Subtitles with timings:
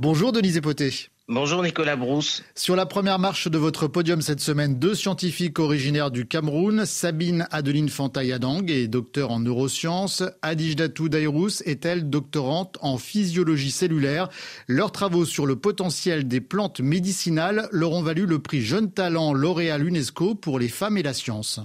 [0.00, 0.90] Bonjour Denise Epoté.
[1.28, 2.42] Bonjour Nicolas Brousse.
[2.56, 7.46] Sur la première marche de votre podium cette semaine, deux scientifiques originaires du Cameroun, Sabine
[7.52, 14.30] Adeline Fantayadang est docteur en neurosciences, Adijdatou Dairous est-elle doctorante en physiologie cellulaire?
[14.66, 19.32] Leurs travaux sur le potentiel des plantes médicinales leur ont valu le prix Jeune Talent
[19.32, 21.60] lauréat l'UNESCO pour les femmes et la science.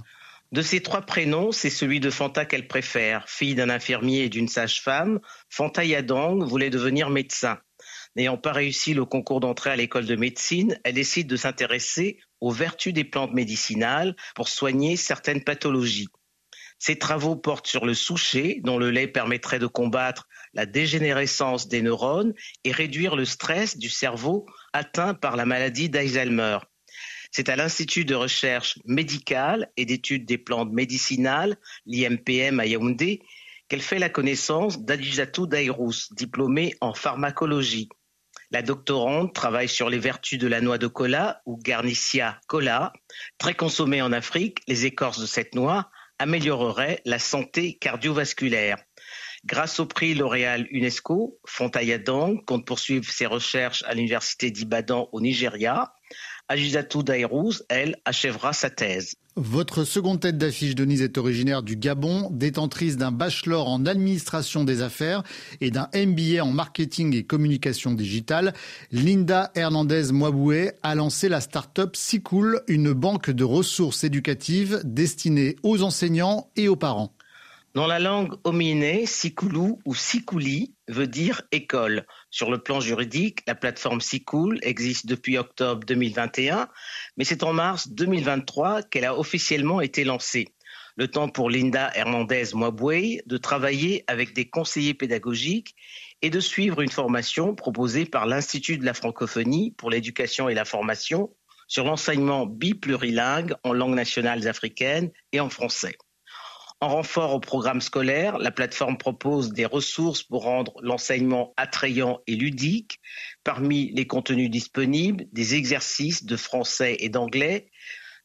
[0.52, 3.28] De ces trois prénoms, c'est celui de Fanta qu'elle préfère.
[3.28, 5.18] Fille d'un infirmier et d'une sage-femme,
[5.48, 7.58] Fanta Yadang voulait devenir médecin.
[8.16, 12.50] N'ayant pas réussi le concours d'entrée à l'école de médecine, elle décide de s'intéresser aux
[12.50, 16.08] vertus des plantes médicinales pour soigner certaines pathologies.
[16.78, 21.82] Ses travaux portent sur le souchet, dont le lait permettrait de combattre la dégénérescence des
[21.82, 22.32] neurones
[22.64, 26.58] et réduire le stress du cerveau atteint par la maladie d'Alzheimer.
[27.30, 31.56] C'est à l'Institut de recherche médicale et d'études des plantes médicinales,
[31.86, 33.22] l'IMPM à Yaoundé,
[33.68, 37.88] qu'elle fait la connaissance d'Adijatou Dairous, diplômée en pharmacologie.
[38.52, 42.92] La doctorante travaille sur les vertus de la noix de cola ou Garnicia cola.
[43.38, 48.78] Très consommée en Afrique, les écorces de cette noix amélioreraient la santé cardiovasculaire.
[49.44, 55.94] Grâce au prix L'Oréal UNESCO, Fontayadang compte poursuivre ses recherches à l'université d'Ibadan au Nigeria.
[56.50, 59.14] Ajizatou Dairous, elle, achèvera sa thèse.
[59.36, 64.82] Votre seconde tête d'affiche, Denise, est originaire du Gabon, détentrice d'un bachelor en administration des
[64.82, 65.22] affaires
[65.60, 68.52] et d'un MBA en marketing et communication digitale.
[68.90, 75.84] Linda Hernandez Mwaboué a lancé la start-up Sicool, une banque de ressources éducatives destinée aux
[75.84, 77.14] enseignants et aux parents.
[77.72, 82.04] Dans la langue hominée, Sikoulou ou Sikouli veut dire école.
[82.28, 86.68] Sur le plan juridique, la plateforme Sikoul existe depuis octobre 2021,
[87.16, 90.48] mais c'est en mars 2023 qu'elle a officiellement été lancée.
[90.96, 95.76] Le temps pour Linda Hernandez Mwaboué de travailler avec des conseillers pédagogiques
[96.22, 100.64] et de suivre une formation proposée par l'Institut de la francophonie pour l'éducation et la
[100.64, 101.30] formation
[101.68, 105.96] sur l'enseignement biplurilingue en langues nationales africaines et en français.
[106.82, 112.36] En renfort au programme scolaire, la plateforme propose des ressources pour rendre l'enseignement attrayant et
[112.36, 113.00] ludique.
[113.44, 117.70] Parmi les contenus disponibles, des exercices de français et d'anglais,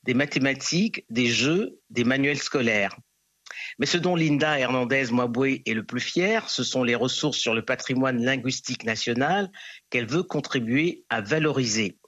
[0.04, 2.96] des mathématiques, des jeux, des manuels scolaires.
[3.78, 7.56] Mais ce dont Linda Hernandez Mwaboué est le plus fier, ce sont les ressources sur
[7.56, 9.52] le patrimoine linguistique national
[9.90, 12.00] qu'elle veut contribuer à valoriser.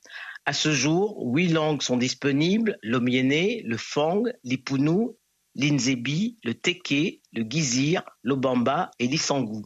[0.45, 5.17] À ce jour, huit langues sont disponibles, l'omiéné, le fang, l'ipounou
[5.57, 9.65] l'Inzebi, le Teke, le Gizir, l'Obamba et l'Isangou.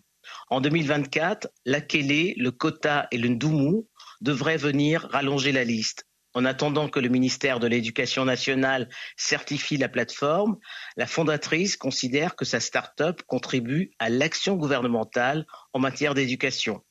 [0.50, 3.88] En 2024, l'Akele, le Kota et le Ndoumou
[4.22, 6.07] devraient venir rallonger la liste.
[6.34, 8.88] En attendant que le ministère de l'Éducation nationale
[9.18, 10.57] certifie la plateforme,
[10.96, 16.81] la fondatrice considère que sa start-up contribue à l'action gouvernementale en matière d'éducation.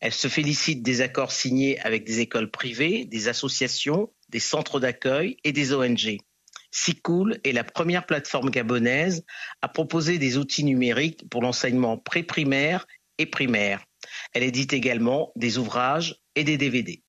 [0.00, 5.38] Elle se félicite des accords signés avec des écoles privées, des associations, des centres d'accueil
[5.42, 6.18] et des ONG.
[6.74, 9.24] Sicool est la première plateforme gabonaise
[9.62, 12.84] à proposer des outils numériques pour l'enseignement pré-primaire
[13.18, 13.84] et primaire.
[14.32, 17.00] Elle édite également des ouvrages et des DVD.